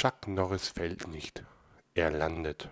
Chuck 0.00 0.28
Norris 0.28 0.68
fällt 0.68 1.08
nicht, 1.08 1.42
er 1.92 2.12
landet. 2.12 2.68